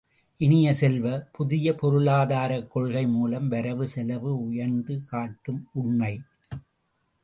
இனிய 0.37 0.73
செல்வ, 0.73 1.29
புதிய 1.31 1.75
பொருளாதாரக் 1.75 2.71
கொள்கை 2.71 3.07
மூலம் 3.07 3.47
வரவு 3.47 3.87
செலவு 3.87 4.43
உயர்ந்து 4.43 5.01
காட்டும் 5.05 5.67
உண்மை. 5.73 6.13